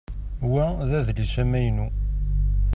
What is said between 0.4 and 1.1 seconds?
Wa d